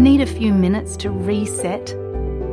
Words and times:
Need 0.00 0.22
a 0.22 0.26
few 0.26 0.54
minutes 0.54 0.96
to 1.04 1.10
reset? 1.10 1.94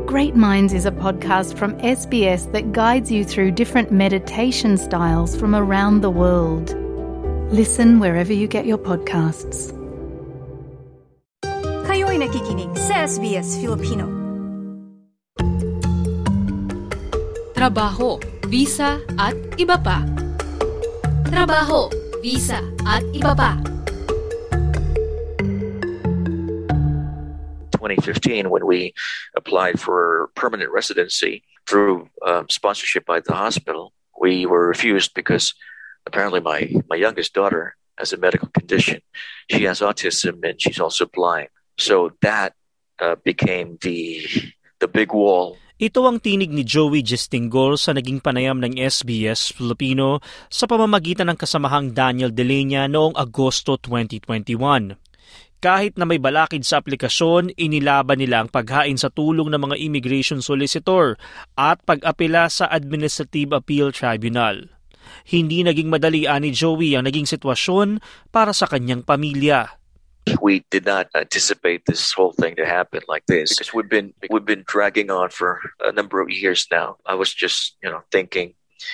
Great 0.05 0.35
Minds 0.35 0.73
is 0.73 0.85
a 0.85 0.91
podcast 0.91 1.57
from 1.57 1.79
SBS 1.79 2.51
that 2.51 2.73
guides 2.73 3.09
you 3.09 3.23
through 3.23 3.51
different 3.51 3.89
meditation 3.89 4.75
styles 4.75 5.33
from 5.33 5.55
around 5.55 6.01
the 6.01 6.09
world. 6.09 6.75
Listen 7.49 8.03
wherever 8.03 8.33
you 8.33 8.51
get 8.51 8.65
your 8.65 8.77
podcasts. 8.77 9.71
Kayo'y 11.87 12.19
nakikinig 12.19 12.75
sa 12.75 13.07
SBS 13.07 13.55
Filipino. 13.63 14.11
Trabaho, 17.55 18.19
visa 18.51 18.99
at 19.15 19.39
iba 19.55 19.79
pa. 19.79 20.03
Trabaho, 21.31 21.87
visa 22.19 22.59
at 22.83 23.07
iba 23.15 23.31
pa. 23.31 23.76
2015 27.87 28.49
when 28.49 28.65
we 28.65 28.93
applied 29.35 29.79
for 29.79 30.29
permanent 30.35 30.71
residency 30.71 31.43
through 31.65 32.09
um, 32.25 32.49
sponsorship 32.49 33.05
by 33.05 33.19
the 33.19 33.33
hospital. 33.33 33.93
We 34.19 34.45
were 34.45 34.67
refused 34.67 35.13
because 35.13 35.53
apparently 36.05 36.39
my, 36.39 36.73
my 36.89 36.95
youngest 36.95 37.33
daughter 37.33 37.75
has 37.97 38.13
a 38.13 38.17
medical 38.17 38.49
condition. 38.49 39.01
She 39.49 39.63
has 39.63 39.79
autism 39.79 40.43
and 40.43 40.61
she's 40.61 40.79
also 40.79 41.05
blind. 41.05 41.49
So 41.77 42.11
that 42.21 42.53
uh, 42.99 43.15
became 43.23 43.77
the 43.81 44.25
the 44.79 44.87
big 44.87 45.13
wall 45.13 45.57
Ito 45.77 46.09
ang 46.09 46.17
tinig 46.17 46.49
ni 46.49 46.65
Joey 46.65 47.05
Gestingor 47.05 47.77
sa 47.77 47.93
naging 47.93 48.17
panayam 48.17 48.57
ng 48.57 48.81
SBS 48.81 49.53
Filipino 49.53 50.17
sa 50.49 50.65
pamamagitan 50.65 51.29
ng 51.29 51.37
kasamahang 51.37 51.93
Daniel 51.93 52.33
Delenya 52.33 52.89
noong 52.89 53.13
Agosto 53.13 53.77
2021. 53.77 54.57
Kahit 55.57 55.97
na 55.97 56.05
may 56.05 56.21
balakid 56.21 56.61
sa 56.61 56.77
aplikasyon, 56.77 57.49
inilaban 57.57 58.21
nila 58.21 58.45
ang 58.45 58.49
paghain 58.53 58.93
sa 58.93 59.09
tulong 59.09 59.49
ng 59.49 59.57
mga 59.57 59.75
immigration 59.81 60.37
solicitor 60.37 61.17
at 61.57 61.81
pag-apela 61.81 62.45
sa 62.45 62.69
Administrative 62.69 63.57
Appeal 63.57 63.89
Tribunal. 63.89 64.69
Hindi 65.25 65.65
naging 65.65 65.89
madali 65.89 66.29
ni 66.29 66.53
Joey 66.53 66.93
ang 66.93 67.09
naging 67.09 67.25
sitwasyon 67.25 67.97
para 68.29 68.53
sa 68.53 68.69
kanyang 68.69 69.01
pamilya. 69.01 69.81
we 70.41 70.59
did 70.69 70.85
not 70.85 71.07
anticipate 71.15 71.85
this 71.85 72.11
whole 72.11 72.33
thing 72.33 72.55
to 72.59 72.65
happen 72.65 72.99
like 73.07 73.25
this 73.27 73.55
because 73.55 73.73
we've 73.73 73.87
been 73.87 74.13
we've 74.29 74.45
been 74.45 74.63
dragging 74.67 75.09
on 75.09 75.29
for 75.29 75.59
a 75.79 75.91
number 75.91 76.19
of 76.19 76.29
years 76.29 76.67
now. 76.69 76.97
I 77.05 77.15
was 77.15 77.33
just 77.33 77.79
you 77.81 77.89
know 77.89 78.03
thinking 78.11 78.53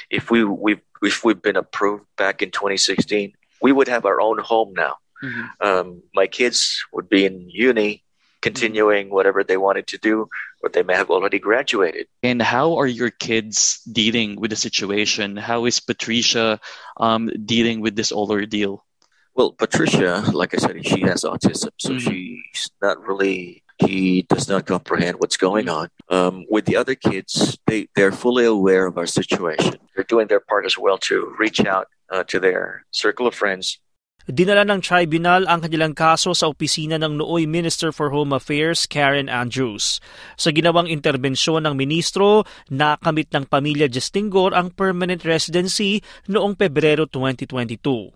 if 0.09 0.30
we 0.30 0.44
we 0.44 0.78
if 1.02 1.25
we've 1.25 1.41
been 1.41 1.58
approved 1.58 2.06
back 2.16 2.41
in 2.41 2.52
2016, 2.52 3.34
we 3.61 3.72
would 3.72 3.88
have 3.88 4.06
our 4.06 4.22
own 4.22 4.38
home 4.39 4.73
now. 4.78 5.02
Mm-hmm. 5.23 5.66
Um, 5.66 6.03
my 6.13 6.27
kids 6.27 6.83
would 6.91 7.07
be 7.07 7.25
in 7.25 7.49
uni, 7.49 8.03
continuing 8.41 9.09
whatever 9.09 9.43
they 9.43 9.55
wanted 9.55 9.88
to 9.88 9.97
do, 9.97 10.27
or 10.61 10.69
they 10.69 10.83
may 10.83 10.95
have 10.95 11.09
already 11.09 11.39
graduated. 11.39 12.07
And 12.21 12.41
how 12.41 12.75
are 12.75 12.88
your 12.88 13.09
kids 13.09 13.79
dealing 13.91 14.35
with 14.35 14.51
the 14.51 14.57
situation? 14.57 15.38
How 15.38 15.66
is 15.66 15.79
Patricia 15.79 16.59
um, 16.97 17.31
dealing 17.45 17.79
with 17.79 17.95
this 17.95 18.11
ordeal? 18.11 18.85
Well, 19.33 19.53
Patricia, 19.53 20.23
like 20.33 20.53
I 20.53 20.57
said, 20.57 20.85
she 20.85 21.01
has 21.01 21.23
autism, 21.23 21.71
so 21.79 21.91
mm-hmm. 21.91 22.09
she's 22.09 22.69
not 22.81 23.01
really. 23.01 23.63
She 23.81 24.21
does 24.29 24.47
not 24.47 24.67
comprehend 24.67 25.19
what's 25.19 25.35
going 25.35 25.67
on. 25.67 25.89
Um, 26.07 26.45
with 26.47 26.66
the 26.66 26.75
other 26.75 26.94
kids, 26.94 27.57
they 27.66 27.88
they're 27.95 28.11
fully 28.11 28.45
aware 28.45 28.85
of 28.85 28.99
our 28.99 29.07
situation. 29.07 29.75
They're 29.95 30.05
doing 30.05 30.27
their 30.27 30.39
part 30.39 30.66
as 30.66 30.77
well 30.77 30.99
to 31.09 31.33
reach 31.39 31.66
out 31.66 31.88
uh, 32.11 32.23
to 32.25 32.39
their 32.39 32.85
circle 32.91 33.25
of 33.25 33.33
friends 33.33 33.79
Dinala 34.23 34.63
ng 34.63 34.79
tribunal 34.79 35.43
ang 35.52 35.59
kanilang 35.59 35.91
kaso 35.91 36.31
sa 36.31 36.47
opisina 36.47 36.95
ng 36.95 37.19
nooy 37.19 37.43
Minister 37.43 37.91
for 37.91 38.07
Home 38.16 38.31
Affairs 38.31 38.88
Karen 38.88 39.27
Andrews. 39.27 39.99
Sa 40.39 40.55
ginawang 40.55 40.88
interbensyon 40.88 41.67
ng 41.67 41.75
ministro, 41.75 42.47
nakamit 42.72 43.35
ng 43.35 43.44
pamilya 43.51 43.91
Justingor 43.91 44.56
ang 44.56 44.72
permanent 44.72 45.28
residency 45.28 46.00
noong 46.31 46.56
Pebrero 46.56 47.03
2022 47.03 48.16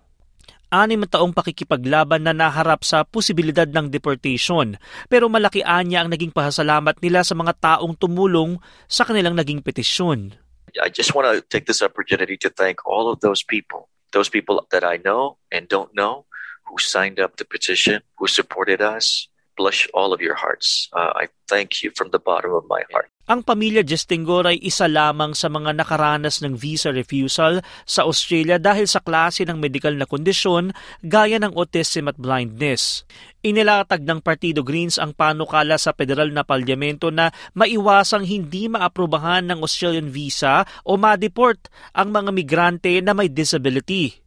anim 0.68 1.00
na 1.00 1.08
taong 1.08 1.32
pakikipaglaban 1.32 2.28
na 2.28 2.36
naharap 2.36 2.84
sa 2.84 3.08
posibilidad 3.08 3.64
ng 3.72 3.88
deportation 3.88 4.76
pero 5.08 5.32
malaki 5.32 5.64
anya 5.64 6.04
ang 6.04 6.12
naging 6.12 6.36
pasasalamat 6.36 7.00
nila 7.00 7.24
sa 7.24 7.40
mga 7.40 7.56
taong 7.56 7.96
tumulong 7.96 8.60
sa 8.84 9.08
kanilang 9.08 9.32
naging 9.32 9.64
petisyon. 9.64 10.36
I 10.76 10.92
just 10.92 11.16
want 11.16 11.32
to 11.32 11.40
take 11.40 11.72
this 11.72 11.80
opportunity 11.80 12.36
to 12.44 12.52
thank 12.52 12.84
all 12.84 13.08
of 13.08 13.24
those 13.24 13.48
people 13.48 13.88
those 14.18 14.30
people 14.30 14.66
that 14.72 14.84
I 14.84 14.98
know 15.06 15.38
and 15.52 15.70
don't 15.70 15.94
know 15.94 16.26
who 16.66 16.80
signed 16.80 17.20
up 17.20 17.38
the 17.38 17.46
petition, 17.46 18.02
who 18.18 18.26
supported 18.26 18.82
us. 18.82 19.28
Blush 19.58 19.90
all 19.98 20.14
of 20.14 20.22
your 20.22 20.38
hearts. 20.38 20.88
Uh, 20.94 21.12
I 21.18 21.34
thank 21.50 21.82
you 21.82 21.90
from 21.98 22.14
the 22.14 22.22
bottom 22.22 22.54
of 22.54 22.70
my 22.70 22.86
heart. 22.94 23.10
Ang 23.28 23.44
pamilya 23.44 23.84
Justingor 23.84 24.48
ay 24.48 24.56
isa 24.64 24.88
lamang 24.88 25.36
sa 25.36 25.52
mga 25.52 25.76
nakaranas 25.76 26.40
ng 26.40 26.56
visa 26.56 26.96
refusal 26.96 27.60
sa 27.84 28.08
Australia 28.08 28.56
dahil 28.56 28.88
sa 28.88 29.04
klase 29.04 29.44
ng 29.44 29.60
medikal 29.60 29.92
na 29.92 30.08
kondisyon 30.08 30.72
gaya 31.04 31.36
ng 31.36 31.52
autism 31.52 32.08
at 32.08 32.16
blindness. 32.16 33.04
Inilatag 33.44 34.08
ng 34.08 34.24
Partido 34.24 34.64
Greens 34.64 34.96
ang 34.96 35.12
panukala 35.12 35.76
sa 35.76 35.92
federal 35.92 36.32
na 36.32 36.48
parlamento 36.48 37.12
na 37.12 37.28
maiwasang 37.52 38.24
hindi 38.24 38.72
maaprubahan 38.72 39.44
ng 39.52 39.60
Australian 39.60 40.08
visa 40.08 40.64
o 40.88 40.96
ma-deport 40.96 41.68
ang 42.00 42.16
mga 42.16 42.32
migrante 42.32 42.96
na 43.04 43.12
may 43.12 43.28
disability. 43.28 44.27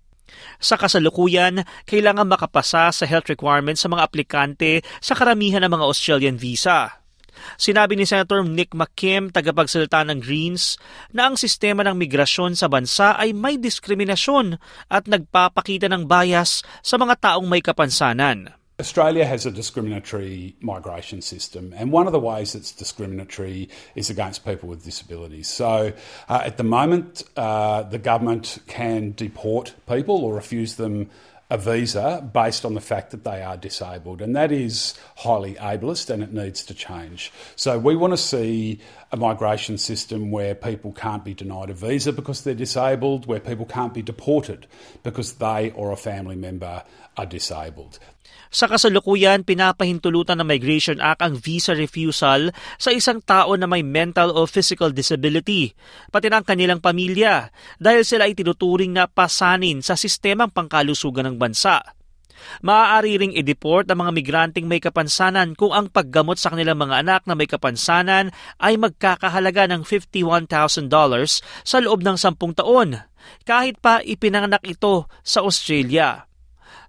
Sa 0.61 0.77
kasalukuyan, 0.77 1.65
kailangan 1.89 2.29
makapasa 2.29 2.93
sa 2.93 3.05
health 3.09 3.33
requirements 3.33 3.83
sa 3.83 3.89
mga 3.89 4.05
aplikante 4.05 4.85
sa 5.01 5.17
karamihan 5.17 5.65
ng 5.65 5.73
mga 5.73 5.85
Australian 5.89 6.37
visa. 6.37 7.01
Sinabi 7.57 7.97
ni 7.97 8.05
Senator 8.05 8.45
Nick 8.45 8.77
McKim, 8.77 9.33
tagapagsalita 9.33 10.05
ng 10.05 10.21
Greens, 10.21 10.77
na 11.11 11.31
ang 11.31 11.41
sistema 11.41 11.81
ng 11.87 11.97
migrasyon 11.97 12.53
sa 12.53 12.69
bansa 12.69 13.17
ay 13.17 13.33
may 13.33 13.57
diskriminasyon 13.57 14.61
at 14.93 15.09
nagpapakita 15.09 15.89
ng 15.89 16.05
bias 16.05 16.61
sa 16.85 17.01
mga 17.01 17.17
taong 17.17 17.49
may 17.49 17.65
kapansanan. 17.65 18.60
Australia 18.81 19.27
has 19.27 19.45
a 19.45 19.51
discriminatory 19.51 20.57
migration 20.61 21.21
system, 21.21 21.75
and 21.77 21.93
one 21.93 22.07
of 22.07 22.13
the 22.13 22.19
ways 22.19 22.55
it's 22.55 22.73
discriminatory 22.73 23.69
is 23.95 24.09
against 24.09 24.43
people 24.43 24.71
with 24.71 24.83
disabilities. 24.83 25.49
So, 25.49 25.93
uh, 26.31 26.43
at 26.43 26.57
the 26.57 26.65
moment, 26.65 27.23
uh, 27.37 27.83
the 27.83 27.99
government 27.99 28.59
can 28.67 29.13
deport 29.13 29.75
people 29.87 30.25
or 30.25 30.35
refuse 30.35 30.77
them 30.77 31.11
a 31.51 31.59
visa 31.59 32.27
based 32.33 32.65
on 32.65 32.75
the 32.75 32.81
fact 32.81 33.11
that 33.11 33.23
they 33.23 33.43
are 33.43 33.59
disabled, 33.59 34.23
and 34.23 34.35
that 34.35 34.51
is 34.51 34.95
highly 35.17 35.57
ableist 35.57 36.09
and 36.09 36.23
it 36.23 36.33
needs 36.33 36.65
to 36.65 36.73
change. 36.73 37.31
So, 37.57 37.79
we 37.79 37.95
want 37.97 38.15
to 38.15 38.17
see 38.17 38.81
a 39.13 39.17
migration 39.19 39.77
system 39.77 40.31
where 40.31 40.55
people 40.55 40.93
can't 40.93 41.23
be 41.23 41.35
denied 41.35 41.69
a 41.69 41.75
visa 41.75 42.15
because 42.15 42.45
they're 42.45 42.55
disabled, 42.55 43.27
where 43.27 43.41
people 43.41 43.67
can't 43.67 43.93
be 43.93 44.01
deported 44.01 44.67
because 45.03 45.35
they 45.35 45.71
or 45.73 45.93
a 45.93 45.97
family 45.97 46.37
member 46.37 46.83
are 47.19 47.27
disabled. 47.27 47.99
Sa 48.51 48.67
kasalukuyan, 48.67 49.47
pinapahintulutan 49.47 50.43
ng 50.43 50.49
Migration 50.51 50.99
Act 50.99 51.23
ang 51.23 51.39
visa 51.39 51.71
refusal 51.71 52.51
sa 52.83 52.91
isang 52.91 53.23
tao 53.23 53.55
na 53.55 53.71
may 53.71 53.87
mental 53.87 54.35
o 54.35 54.43
physical 54.43 54.91
disability, 54.91 55.71
pati 56.11 56.27
ng 56.27 56.43
kanilang 56.43 56.83
pamilya, 56.83 57.55
dahil 57.79 58.03
sila 58.03 58.27
ay 58.27 58.35
tinuturing 58.35 58.91
na 58.91 59.07
pasanin 59.07 59.87
sa 59.87 59.95
sistemang 59.95 60.51
pangkalusugan 60.51 61.31
ng 61.31 61.37
bansa. 61.39 61.79
Maaari 62.65 63.21
ring 63.21 63.37
i-deport 63.37 63.87
ang 63.89 64.03
mga 64.03 64.13
migranteng 64.17 64.67
may 64.67 64.81
kapansanan 64.81 65.53
kung 65.55 65.77
ang 65.77 65.93
paggamot 65.93 66.41
sa 66.41 66.53
kanilang 66.53 66.81
mga 66.81 67.05
anak 67.05 67.23
na 67.29 67.37
may 67.37 67.47
kapansanan 67.47 68.33
ay 68.59 68.81
magkakahalaga 68.81 69.69
ng 69.71 69.85
$51,000 69.85 70.89
sa 71.63 71.77
loob 71.79 72.01
ng 72.01 72.17
sampung 72.17 72.57
taon, 72.57 72.97
kahit 73.45 73.77
pa 73.79 74.01
ipinanganak 74.01 74.65
ito 74.67 75.07
sa 75.21 75.45
Australia. 75.45 76.30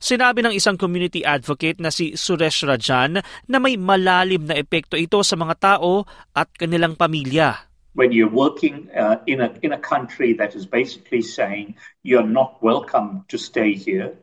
Sinabi 0.01 0.41
ng 0.41 0.57
isang 0.57 0.81
community 0.81 1.21
advocate 1.21 1.77
na 1.77 1.93
si 1.93 2.17
Suresh 2.17 2.65
Rajan 2.65 3.21
na 3.21 3.57
may 3.61 3.77
malalim 3.77 4.49
na 4.49 4.57
epekto 4.57 4.97
ito 4.97 5.21
sa 5.21 5.37
mga 5.37 5.77
tao 5.77 6.09
at 6.33 6.49
kanilang 6.57 6.97
pamilya. 6.97 7.69
When 7.93 8.09
you're 8.09 8.33
working 8.33 8.89
uh, 8.97 9.21
in 9.29 9.45
a 9.45 9.53
in 9.61 9.77
a 9.77 9.77
country 9.77 10.33
that 10.41 10.57
is 10.57 10.65
basically 10.65 11.21
saying 11.21 11.77
you're 12.01 12.25
not 12.25 12.57
welcome 12.65 13.29
to 13.29 13.37
stay 13.37 13.77
here, 13.77 14.17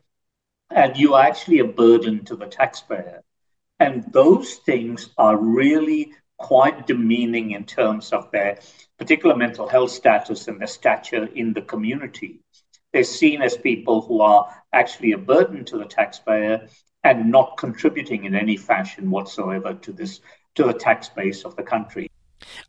and 0.75 0.99
you 0.99 1.15
are 1.15 1.23
actually 1.23 1.63
a 1.63 1.69
burden 1.69 2.27
to 2.27 2.35
the 2.35 2.51
taxpayer, 2.51 3.23
and 3.79 4.03
those 4.11 4.59
things 4.67 5.15
are 5.15 5.39
really 5.39 6.11
quite 6.43 6.91
demeaning 6.91 7.55
in 7.55 7.63
terms 7.63 8.11
of 8.11 8.27
their 8.35 8.59
particular 8.99 9.39
mental 9.39 9.71
health 9.71 9.95
status 9.95 10.49
and 10.49 10.59
their 10.59 10.67
stature 10.67 11.31
in 11.31 11.55
the 11.55 11.63
community. 11.63 12.43
They're 12.93 13.05
seen 13.05 13.43
as 13.43 13.57
people 13.57 14.01
who 14.01 14.21
are 14.25 14.49
actually 14.73 15.13
a 15.13 15.21
burden 15.21 15.65
to 15.69 15.77
the 15.77 15.85
taxpayer 15.85 16.69
and 17.05 17.31
not 17.31 17.57
contributing 17.61 18.25
in 18.25 18.35
any 18.35 18.57
fashion 18.57 19.11
whatsoever 19.11 19.75
to 19.85 19.91
this 19.93 20.21
to 20.57 20.65
the 20.65 20.75
tax 20.75 21.09
base 21.13 21.45
of 21.45 21.55
the 21.55 21.63
country. 21.63 22.09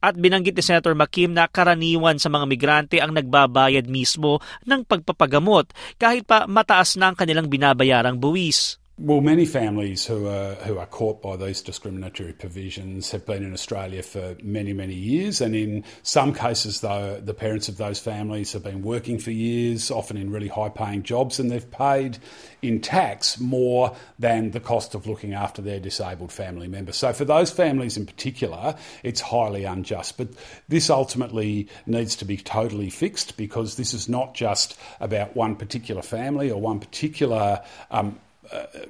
At 0.01 0.17
binanggit 0.17 0.57
ni 0.57 0.63
Senator 0.65 0.97
Makim 0.97 1.37
na 1.37 1.45
karaniwan 1.45 2.17
sa 2.17 2.27
mga 2.27 2.45
migrante 2.49 2.97
ang 2.97 3.13
nagbabayad 3.13 3.85
mismo 3.85 4.41
ng 4.65 4.81
pagpapagamot 4.83 5.71
kahit 6.01 6.25
pa 6.25 6.49
mataas 6.49 6.97
na 6.97 7.13
ang 7.13 7.15
kanilang 7.15 7.47
binabayarang 7.47 8.17
buwis. 8.17 8.78
Well, 9.01 9.21
many 9.21 9.45
families 9.45 10.05
who 10.05 10.27
are 10.27 10.55
who 10.55 10.77
are 10.77 10.85
caught 10.85 11.21
by 11.21 11.37
these 11.37 11.61
discriminatory 11.61 12.33
provisions 12.33 13.11
have 13.11 13.25
been 13.25 13.45
in 13.45 13.53
Australia 13.53 14.03
for 14.03 14.35
many 14.43 14.73
many 14.73 14.93
years, 14.93 15.39
and 15.39 15.55
in 15.55 15.85
some 16.03 16.33
cases, 16.33 16.81
though, 16.81 17.17
the 17.23 17.33
parents 17.33 17.69
of 17.69 17.77
those 17.77 17.97
families 17.97 18.51
have 18.51 18.63
been 18.65 18.81
working 18.81 19.17
for 19.17 19.31
years, 19.31 19.89
often 19.89 20.17
in 20.17 20.31
really 20.31 20.49
high 20.49 20.67
paying 20.67 21.03
jobs, 21.03 21.39
and 21.39 21.49
they've 21.49 21.71
paid 21.71 22.17
in 22.61 22.81
tax 22.81 23.39
more 23.39 23.95
than 24.17 24.51
the 24.51 24.59
cost 24.59 24.93
of 24.93 25.07
looking 25.07 25.33
after 25.33 25.61
their 25.61 25.79
disabled 25.79 26.33
family 26.33 26.67
member. 26.67 26.91
So, 26.91 27.13
for 27.13 27.23
those 27.23 27.51
families 27.51 27.95
in 27.95 28.05
particular, 28.05 28.75
it's 29.01 29.21
highly 29.21 29.63
unjust. 29.63 30.17
But 30.17 30.27
this 30.67 30.89
ultimately 30.89 31.69
needs 31.85 32.17
to 32.17 32.25
be 32.25 32.35
totally 32.35 32.89
fixed 32.89 33.37
because 33.37 33.77
this 33.77 33.93
is 33.93 34.09
not 34.09 34.33
just 34.33 34.77
about 34.99 35.37
one 35.37 35.55
particular 35.55 36.01
family 36.01 36.51
or 36.51 36.59
one 36.59 36.81
particular 36.81 37.61
um, 37.91 38.19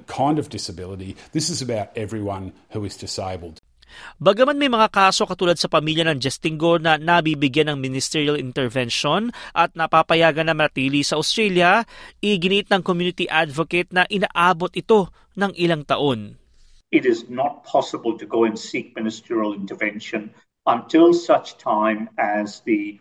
kind 0.06 0.38
of 0.38 0.48
disability. 0.48 1.16
This 1.32 1.50
is 1.50 1.62
about 1.62 1.92
everyone 1.96 2.52
who 2.70 2.84
is 2.84 2.96
disabled. 2.96 3.60
Bagaman 4.22 4.54
may 4.54 4.70
mga 4.70 4.88
kaso 4.94 5.26
katulad 5.26 5.58
sa 5.58 5.66
pamilya 5.66 6.06
ng 6.06 6.22
Justingo 6.22 6.78
na 6.78 6.94
nabibigyan 6.94 7.74
ng 7.74 7.78
ministerial 7.82 8.38
intervention 8.38 9.34
at 9.50 9.74
napapayagan 9.74 10.46
na 10.46 10.54
matili 10.54 11.02
sa 11.02 11.18
Australia, 11.18 11.82
iginit 12.22 12.70
ng 12.70 12.86
community 12.86 13.26
advocate 13.26 13.90
na 13.90 14.06
inaabot 14.06 14.70
ito 14.78 15.10
ng 15.34 15.50
ilang 15.58 15.82
taon. 15.82 16.38
It 16.90 17.06
is 17.06 17.30
not 17.30 17.62
possible 17.62 18.18
to 18.18 18.26
go 18.26 18.46
and 18.46 18.58
seek 18.58 18.94
ministerial 18.98 19.54
intervention 19.54 20.34
until 20.66 21.14
such 21.14 21.58
time 21.58 22.10
as 22.18 22.62
the 22.66 22.98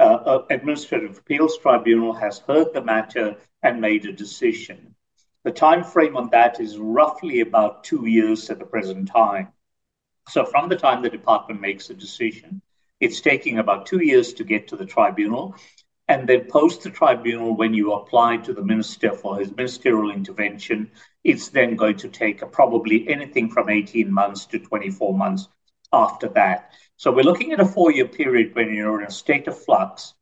uh, 0.00 0.40
uh 0.40 0.40
Administrative 0.52 1.20
Appeals 1.20 1.56
Tribunal 1.60 2.16
has 2.16 2.40
heard 2.44 2.72
the 2.72 2.84
matter 2.84 3.36
and 3.60 3.80
made 3.80 4.04
a 4.08 4.12
decision. 4.12 4.95
The 5.46 5.52
time 5.52 5.84
frame 5.84 6.16
on 6.16 6.30
that 6.30 6.58
is 6.58 6.76
roughly 6.76 7.38
about 7.38 7.84
two 7.84 8.06
years 8.06 8.50
at 8.50 8.58
the 8.58 8.64
present 8.64 9.06
time. 9.06 9.52
So 10.28 10.44
from 10.44 10.68
the 10.68 10.74
time 10.74 11.02
the 11.02 11.08
department 11.08 11.60
makes 11.60 11.88
a 11.88 11.94
decision, 11.94 12.60
it's 12.98 13.20
taking 13.20 13.60
about 13.60 13.86
two 13.86 14.04
years 14.04 14.32
to 14.32 14.42
get 14.42 14.66
to 14.66 14.76
the 14.76 14.84
tribunal. 14.84 15.54
And 16.08 16.28
then 16.28 16.46
post 16.50 16.82
the 16.82 16.90
tribunal, 16.90 17.54
when 17.54 17.74
you 17.74 17.92
apply 17.92 18.38
to 18.38 18.52
the 18.52 18.64
minister 18.64 19.12
for 19.12 19.38
his 19.38 19.54
ministerial 19.54 20.10
intervention, 20.10 20.90
it's 21.22 21.50
then 21.50 21.76
going 21.76 21.98
to 21.98 22.08
take 22.08 22.40
probably 22.50 23.08
anything 23.08 23.48
from 23.48 23.70
18 23.70 24.12
months 24.12 24.46
to 24.46 24.58
24 24.58 25.16
months 25.16 25.46
after 25.92 26.26
that. 26.30 26.72
So 26.96 27.12
we're 27.12 27.22
looking 27.22 27.52
at 27.52 27.60
a 27.60 27.64
four-year 27.64 28.08
period 28.08 28.56
when 28.56 28.74
you're 28.74 29.00
in 29.00 29.06
a 29.06 29.12
state 29.12 29.46
of 29.46 29.56
flux 29.56 30.12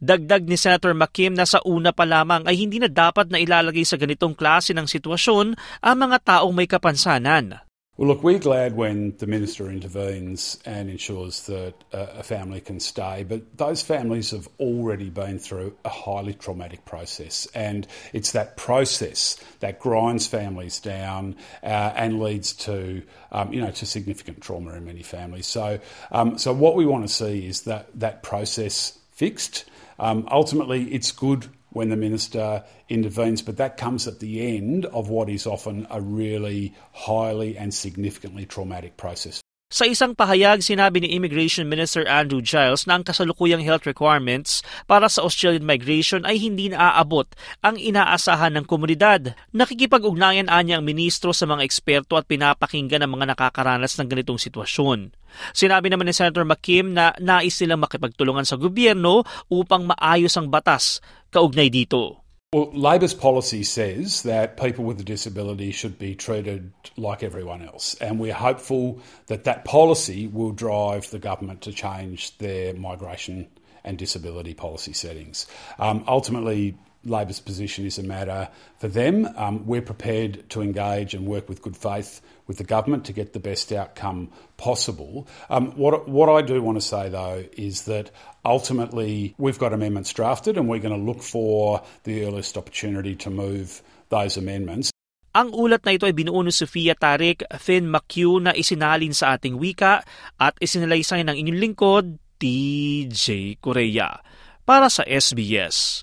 Dagdag 0.00 0.48
ni 0.48 0.56
Senator 0.56 0.96
McKim 0.96 1.36
na 1.36 1.44
sa 1.44 1.60
una 1.68 1.92
pa 1.92 2.08
lamang 2.08 2.48
ay 2.48 2.56
hindi 2.56 2.80
na 2.80 2.88
dapat 2.88 3.28
na 3.28 3.36
ilalagay 3.36 3.84
sa 3.84 4.00
ganitong 4.00 4.32
klase 4.32 4.72
ng 4.72 4.88
sitwasyon 4.88 5.52
ang 5.84 5.96
mga 6.00 6.24
taong 6.24 6.56
may 6.56 6.64
kapansanan. 6.64 7.60
Well, 8.00 8.08
look, 8.08 8.24
we're 8.24 8.40
glad 8.40 8.80
when 8.80 9.12
the 9.18 9.26
minister 9.26 9.68
intervenes 9.68 10.56
and 10.64 10.88
ensures 10.88 11.44
that 11.52 11.74
a 11.92 12.22
family 12.22 12.62
can 12.62 12.80
stay, 12.80 13.28
but 13.28 13.58
those 13.58 13.82
families 13.82 14.30
have 14.30 14.48
already 14.58 15.10
been 15.10 15.38
through 15.38 15.76
a 15.84 15.90
highly 15.90 16.32
traumatic 16.32 16.86
process, 16.86 17.44
and 17.52 17.84
it's 18.14 18.32
that 18.32 18.56
process 18.56 19.36
that 19.60 19.80
grinds 19.80 20.26
families 20.26 20.80
down 20.80 21.36
uh, 21.62 21.92
and 21.92 22.24
leads 22.24 22.54
to, 22.64 23.02
um, 23.32 23.52
you 23.52 23.60
know, 23.60 23.70
to 23.70 23.84
significant 23.84 24.40
trauma 24.40 24.72
in 24.72 24.86
many 24.86 25.02
families. 25.02 25.46
So, 25.46 25.78
um, 26.10 26.38
so 26.38 26.54
what 26.54 26.76
we 26.76 26.86
want 26.86 27.04
to 27.04 27.12
see 27.12 27.44
is 27.44 27.68
that 27.68 27.92
that 28.00 28.22
process 28.22 28.96
fixed. 29.20 29.66
Um, 29.98 30.26
ultimately, 30.30 30.94
it's 30.94 31.12
good 31.12 31.46
when 31.68 31.90
the 31.90 31.96
minister 31.96 32.64
intervenes, 32.88 33.42
but 33.42 33.58
that 33.58 33.76
comes 33.76 34.08
at 34.08 34.18
the 34.18 34.56
end 34.56 34.86
of 34.86 35.10
what 35.10 35.28
is 35.28 35.46
often 35.46 35.86
a 35.90 36.00
really 36.00 36.74
highly 36.92 37.58
and 37.58 37.72
significantly 37.74 38.46
traumatic 38.46 38.96
process. 38.96 39.42
Sa 39.70 39.86
isang 39.86 40.18
pahayag, 40.18 40.66
sinabi 40.66 40.98
ni 40.98 41.14
Immigration 41.14 41.70
Minister 41.70 42.02
Andrew 42.02 42.42
Giles 42.42 42.90
na 42.90 42.98
ang 42.98 43.06
kasalukuyang 43.06 43.62
health 43.62 43.86
requirements 43.86 44.66
para 44.90 45.06
sa 45.06 45.22
Australian 45.22 45.62
migration 45.62 46.26
ay 46.26 46.42
hindi 46.42 46.74
naaabot 46.74 47.30
ang 47.62 47.78
inaasahan 47.78 48.58
ng 48.58 48.66
komunidad. 48.66 49.38
Nakikipag-ugnayan 49.54 50.50
anya 50.50 50.82
ang 50.82 50.84
ministro 50.90 51.30
sa 51.30 51.46
mga 51.46 51.62
eksperto 51.62 52.18
at 52.18 52.26
pinapakinggan 52.26 53.06
ang 53.06 53.14
mga 53.14 53.30
nakakaranas 53.30 53.94
ng 53.94 54.10
ganitong 54.10 54.42
sitwasyon. 54.42 55.14
Sinabi 55.54 55.86
naman 55.86 56.10
ni 56.10 56.18
Senator 56.18 56.42
McKim 56.42 56.90
na 56.90 57.14
nais 57.22 57.54
silang 57.54 57.78
makipagtulungan 57.78 58.42
sa 58.42 58.58
gobyerno 58.58 59.22
upang 59.46 59.86
maayos 59.86 60.34
ang 60.34 60.50
batas 60.50 60.98
kaugnay 61.30 61.70
dito. 61.70 62.19
Well, 62.52 62.72
Labor's 62.72 63.14
policy 63.14 63.62
says 63.62 64.24
that 64.24 64.56
people 64.56 64.84
with 64.84 64.98
a 64.98 65.04
disability 65.04 65.70
should 65.70 66.00
be 66.00 66.16
treated 66.16 66.72
like 66.96 67.22
everyone 67.22 67.62
else, 67.62 67.94
and 68.00 68.18
we're 68.18 68.34
hopeful 68.34 68.98
that 69.28 69.44
that 69.44 69.64
policy 69.64 70.26
will 70.26 70.50
drive 70.50 71.08
the 71.10 71.20
government 71.20 71.60
to 71.60 71.72
change 71.72 72.36
their 72.38 72.74
migration 72.74 73.46
and 73.84 73.96
disability 73.96 74.52
policy 74.52 74.92
settings. 74.92 75.46
Um, 75.78 76.02
ultimately, 76.08 76.76
Labor's 77.04 77.40
position 77.40 77.86
is 77.86 77.98
a 77.98 78.02
matter 78.02 78.48
for 78.78 78.88
them. 78.88 79.28
Um, 79.36 79.66
we're 79.66 79.82
prepared 79.82 80.48
to 80.50 80.60
engage 80.60 81.14
and 81.14 81.26
work 81.26 81.48
with 81.48 81.62
good 81.62 81.76
faith 81.76 82.20
with 82.46 82.58
the 82.58 82.64
government 82.64 83.06
to 83.06 83.12
get 83.12 83.32
the 83.32 83.40
best 83.40 83.72
outcome 83.72 84.28
possible. 84.56 85.26
Um, 85.48 85.72
what, 85.78 86.08
what 86.08 86.28
I 86.28 86.42
do 86.42 86.60
want 86.60 86.76
to 86.76 86.84
say, 86.84 87.08
though, 87.08 87.44
is 87.56 87.84
that 87.84 88.10
ultimately 88.44 89.34
we've 89.38 89.58
got 89.58 89.72
amendments 89.72 90.12
drafted 90.12 90.58
and 90.58 90.68
we're 90.68 90.82
going 90.82 90.98
to 90.98 91.00
look 91.00 91.22
for 91.22 91.82
the 92.04 92.24
earliest 92.24 92.58
opportunity 92.58 93.14
to 93.16 93.30
move 93.30 93.82
those 94.08 94.36
amendments. 94.36 94.90
Ang 95.30 95.54
ulat 95.54 95.86
na 95.86 95.94
ito 95.94 96.10
ay 96.10 96.12
binuo 96.12 96.42
ni 96.42 96.50
Sofia 96.50 96.98
Tarik, 96.98 97.46
Finn 97.62 97.86
McHugh 97.86 98.42
na 98.42 98.50
isinalin 98.50 99.14
sa 99.14 99.38
ating 99.38 99.62
wika 99.62 100.02
at 100.42 100.58
isinalaysay 100.58 101.22
ng 101.22 101.38
inyong 101.38 101.60
lingkod, 101.70 102.18
TJ 102.42 103.60
Korea. 103.62 104.18
Para 104.66 104.90
sa 104.90 105.06
SBS 105.06 106.02